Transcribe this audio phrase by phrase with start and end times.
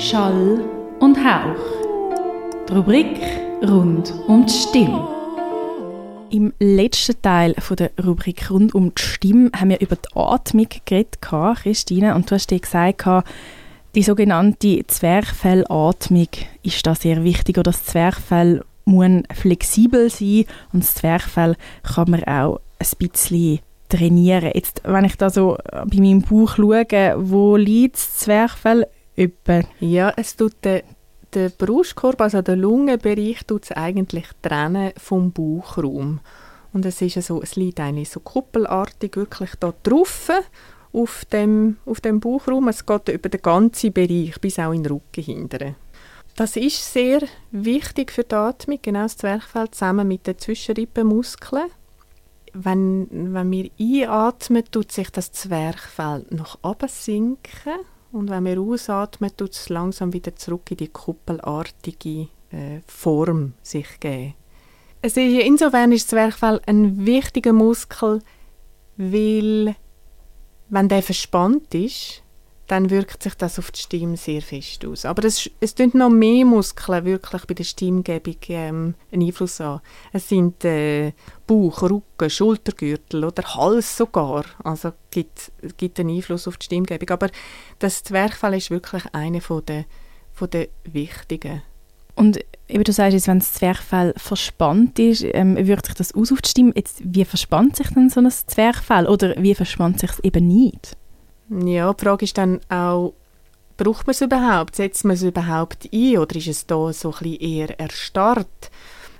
[0.00, 0.64] Schall
[1.00, 1.60] und Hauch.
[2.66, 3.20] Die Rubrik
[3.62, 5.06] rund um die Stimme.
[6.30, 11.20] Im letzten Teil der Rubrik rund um die Stimme haben wir über die Atmung geredet,
[11.20, 13.04] Christine, und du hast dir gesagt,
[13.94, 16.28] die sogenannte Zwerchfellatmung
[16.62, 22.24] ist da sehr wichtig, oder das Zwerchfell muss flexibel sein und das Zwerchfell kann man
[22.24, 23.58] auch ein bisschen
[23.90, 24.52] trainieren.
[24.54, 26.86] Jetzt, wenn ich da so bei meinem Bauch schaue,
[27.18, 28.86] wo liegt das Zwerchfell?
[29.20, 29.60] Etwa?
[29.80, 30.80] Ja, es tut den,
[31.34, 36.20] den Brustkorb, also den Lungenbereich, tut es eigentlich trennen vom Bauchraum.
[36.72, 40.30] Und es ist so, es liegt eigentlich so kuppelartig wirklich da drauf
[40.94, 42.68] auf dem, auf dem Bauchraum.
[42.68, 45.76] Es geht über den ganzen Bereich bis auch in den Rücken hinten.
[46.36, 51.66] Das ist sehr wichtig für die Atmung, genau das Zwerchfell zusammen mit den Zwischenrippenmuskeln.
[52.54, 57.74] Wenn, wenn wir einatmen, tut sich das Zwerchfell nach oben sinken
[58.12, 64.00] und wenn wir ausatmen, tut es langsam wieder zurück in die kuppelartige äh, Form sich
[64.00, 64.34] geben.
[65.02, 68.20] Es ist, insofern ist das Zwerchfell ein wichtiger Muskel,
[68.96, 69.74] weil
[70.68, 72.22] wenn der verspannt ist,
[72.70, 75.04] dann wirkt sich das auf die Stimme sehr fest aus.
[75.04, 79.80] Aber es, es tun noch mehr Muskeln wirklich bei der Stimmgebung ähm, einen Einfluss an.
[80.12, 81.12] Es sind äh,
[81.48, 84.44] Bauch, Rücken, Schultergürtel oder Hals sogar.
[84.62, 87.10] Also gibt, gibt einen Einfluss auf die Stimmgebung.
[87.10, 87.28] Aber
[87.80, 89.84] das Zwerchfell ist wirklich einer von der,
[90.32, 91.62] von der wichtigen.
[92.14, 96.40] Und eben du sagst wenn das Zwerchfell verspannt ist, ähm, wirkt sich das aus auf
[96.40, 96.72] die Stimme.
[96.76, 100.96] Jetzt, wie verspannt sich denn so ein Zwerchfell oder wie verspannt sich es eben nicht?
[101.50, 103.12] Ja, die Frage ist dann auch,
[103.76, 104.76] braucht man es überhaupt?
[104.76, 108.70] Setzt man es überhaupt ein oder ist es da so ein eher erstarrt?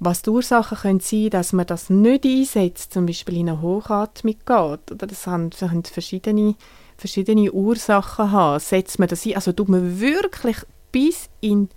[0.00, 4.36] Was die Ursachen können sein, dass man das nicht einsetzt, zum Beispiel in eine Hochatmung
[4.36, 4.90] geht.
[4.90, 6.54] Oder das haben verschiedene,
[6.96, 8.58] verschiedene Ursachen haben.
[8.58, 10.56] Setzt man das ein, also tut man wirklich
[10.92, 11.76] bis in den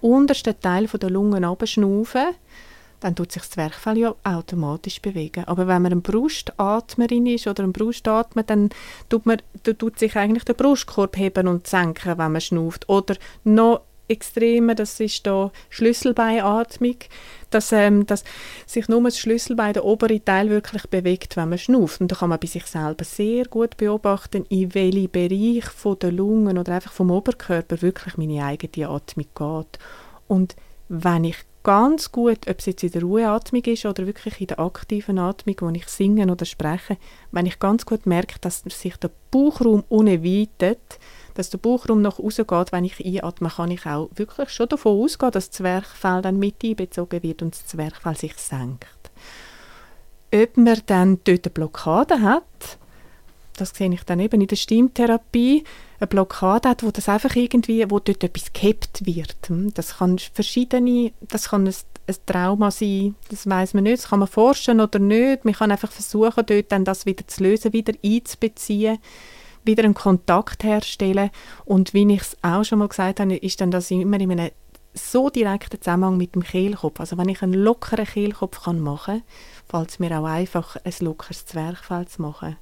[0.00, 2.28] untersten Teil der Lungen abschnaufen,
[3.00, 5.44] dann tut sich das Zwerchfell ja automatisch bewegen.
[5.44, 8.70] Aber wenn man eine Brustatmerin ist oder ein Brustatmer, dann
[9.08, 12.88] tut, man, dann tut sich eigentlich der Brustkorb heben und senken, wenn man schnauft.
[12.88, 16.96] Oder noch extremer, das ist da Schlüsselbeinatmung,
[17.50, 18.24] dass, ähm, dass
[18.66, 22.00] sich nur das Schlüsselbein, der obere Teil, wirklich bewegt, wenn man schnauft.
[22.00, 26.12] Und da kann man bei sich selber sehr gut beobachten, in welchen Bereich von der
[26.12, 29.78] Lungen oder einfach vom Oberkörper wirklich meine eigene Atmung geht.
[30.26, 30.56] Und
[30.88, 31.36] wenn ich
[31.68, 35.54] ganz gut, ob es jetzt in der Ruheatmung ist oder wirklich in der aktiven Atmung,
[35.60, 36.96] wo ich singe oder spreche,
[37.30, 40.98] wenn ich ganz gut merke, dass sich der Bauchraum unweitet,
[41.34, 45.30] dass der Bauchraum noch rausgeht, wenn ich einatme, kann ich auch wirklich schon davon ausgehen,
[45.30, 49.10] dass das Zwerchfell dann mit einbezogen wird und das Zwerchfell sich senkt.
[50.32, 52.78] Ob man dann dort eine Blockade hat,
[53.58, 55.64] das sehe ich dann eben in der Stimmtherapie,
[56.00, 59.36] eine Blockade hat, wo das einfach irgendwie, wo dort etwas gehabt wird.
[59.48, 61.74] Hm, das kann verschiedene, das kann ein,
[62.06, 65.44] ein Trauma sein, das weiß man nicht, das kann man forschen oder nicht.
[65.44, 68.98] Man kann einfach versuchen, dort dann das wieder zu lösen, wieder einzubeziehen,
[69.64, 71.30] wieder einen Kontakt herstellen.
[71.64, 74.50] Und wie ich es auch schon mal gesagt habe, ist dann das immer in einem
[74.94, 77.00] so direkten Zusammenhang mit dem Kehlkopf.
[77.00, 79.22] Also wenn ich einen lockeren Kehlkopf machen kann,
[79.68, 82.56] fällt es mir auch einfach, ein lockeres Zwerchfell zu machen.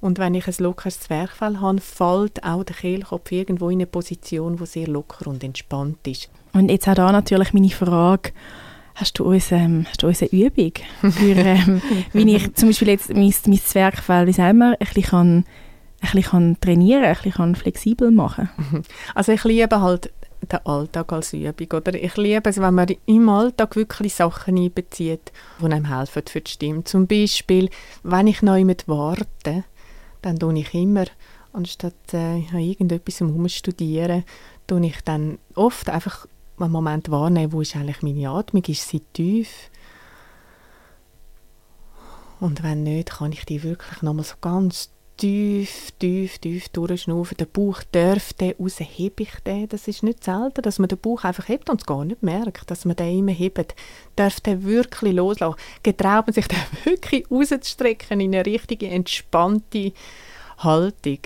[0.00, 4.56] Und wenn ich ein lockeres Zwerchfell habe, fällt auch der Kehlkopf irgendwo in eine Position,
[4.56, 6.30] die sehr locker und entspannt ist.
[6.52, 8.30] Und jetzt auch da natürlich meine Frage,
[8.94, 11.82] hast du uns, ähm, hast du uns eine Übung für, ähm,
[12.12, 15.44] wie ich zum Beispiel jetzt mein, mein Zwerchfell, wie sagen wir, ein bisschen kann,
[16.00, 18.50] ein bisschen trainieren, ein bisschen kann flexibel machen?
[19.14, 20.12] Also ich liebe halt
[20.52, 21.72] den Alltag als Übung.
[21.72, 26.40] Oder ich liebe es, wenn man im Alltag wirklich Sachen einbezieht, die einem helfen für
[26.40, 26.84] die Stimme.
[26.84, 27.68] Zum Beispiel,
[28.04, 29.64] wenn ich noch mit warte,
[30.22, 31.04] dann tue ich immer,
[31.52, 34.24] anstatt äh, irgendetwas studieren,
[34.66, 36.26] tue ich dann oft einfach
[36.58, 39.70] einen Moment wahrnehmen, wo ist eigentlich meine Atmung, ist sie tief?
[42.40, 47.36] Und wenn nicht, kann ich die wirklich nochmal so ganz tief, tief, tief durchschnaufen.
[47.36, 49.68] Der Bauch darf den raus, hebe ich den.
[49.68, 52.70] Das ist nicht selten, dass man den Bauch einfach hebt und es gar nicht merkt,
[52.70, 53.74] dass man den immer hebt.
[54.16, 55.58] Darf den wirklich loslassen.
[55.82, 59.92] Getraut man sich den wirklich rauszustrecken in eine richtige, entspannte
[60.58, 61.18] Haltung.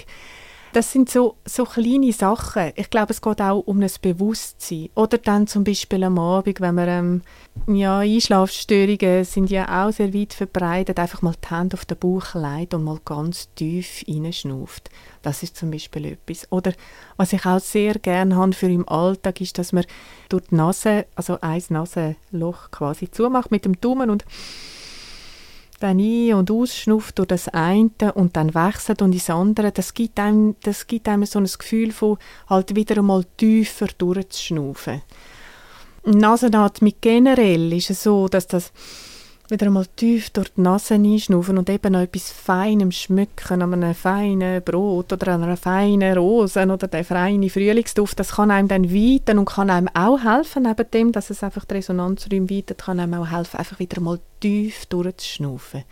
[0.73, 2.73] Das sind so, so kleine Sachen.
[2.77, 4.89] Ich glaube, es geht auch um ein Bewusstsein.
[4.95, 7.23] Oder dann zum Beispiel am Abend, wenn man ähm,
[7.67, 12.35] ja, Einschlafstörungen sind ja auch sehr weit verbreitet, einfach mal die Hände auf den Bauch
[12.35, 14.89] legt und mal ganz tief reinschnauft.
[15.21, 16.51] Das ist zum Beispiel etwas.
[16.51, 16.73] Oder
[17.19, 19.85] was ich auch sehr gerne habe für im Alltag, ist, dass man
[20.31, 24.25] durch die Nase, also ein Nasenloch quasi zumacht mit dem Daumen und
[25.83, 30.19] dann ein- und ausschnufft durch das eine und dann wechselt und ins andere, das gibt
[30.19, 32.19] einem, das gibt einem so ein Gefühl von
[32.49, 35.03] halt wieder einmal tiefer durchzuschnaufen.
[36.05, 38.73] Nasenatmung generell ist es so, dass das
[39.53, 43.95] wieder einmal tief durch die Nase einschnaufen und eben noch etwas Feinem schmücken, an einem
[43.95, 48.93] feinen Brot oder an einer feinen Rose oder der feine Frühlingsduft, das kann einem dann
[48.93, 52.99] weiten und kann einem auch helfen, neben dem, dass es einfach die Resonanzräume weitet, kann
[52.99, 55.85] einem auch helfen, einfach wieder mal tief durchzuschnaufen.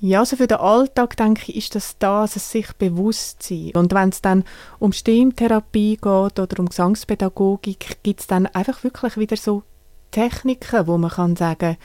[0.00, 3.72] Ja, also für den Alltag, denke ich, ist das das, es sich bewusst sein.
[3.74, 4.44] Und wenn es dann
[4.78, 6.06] um Stimmtherapie geht
[6.38, 9.62] oder um Gesangspädagogik, gibt es dann einfach wirklich wieder so
[10.10, 11.76] Techniken, wo man kann sagen,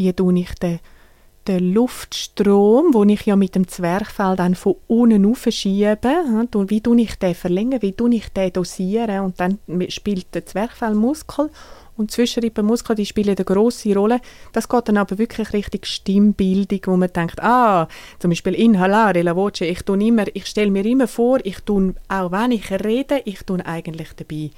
[0.00, 0.80] wie tue ich den,
[1.46, 5.98] den Luftstrom, den ich ja mit dem Zwerchfell dann von unten aufschiebe,
[6.68, 9.58] wie tue ich den verlängern, wie tue ich den dosieren und dann
[9.88, 11.50] spielt der Zwerchfellmuskel
[11.98, 14.20] und Zwischenrippenmuskel, die spielen eine grosse Rolle.
[14.54, 17.88] Das geht dann aber wirklich richtig Stimmbildung, wo man denkt, ah,
[18.18, 22.32] zum Beispiel Inhalare la voce, ich, immer, ich stelle mir immer vor, ich tue, auch
[22.32, 24.50] wenn ich rede, ich tue eigentlich dabei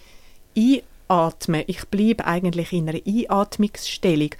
[0.57, 1.65] einatmen.
[1.67, 4.31] Ich bleibe eigentlich in einer Einatmungsstellung.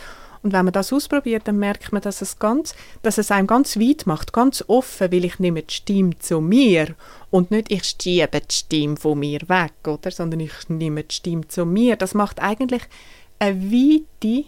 [0.43, 3.79] Und wenn man das ausprobiert, dann merkt man, dass es, ganz, dass es einem ganz
[3.79, 6.95] weit macht, ganz offen, weil ich nehme die Stimme zu mir
[7.31, 10.11] und nicht ich schiebe die Stimme von mir weg, oder?
[10.11, 11.97] sondern ich nehme die Stimme zu mir.
[11.97, 12.83] Das macht eigentlich
[13.39, 14.45] eine Weite,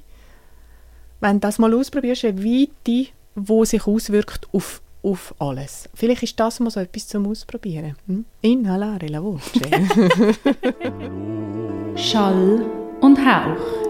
[1.21, 5.89] wenn du das mal ausprobierst, eine Weite, wo sich auswirkt auf auf alles.
[5.93, 7.95] Vielleicht ist das mal so etwas zum Ausprobieren.
[8.07, 8.25] Hm?
[8.41, 9.51] Inhalare la voce.
[11.97, 12.65] Schall
[13.03, 13.85] und Hauch.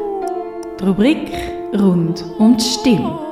[0.80, 3.23] Die Rubrik rund um die.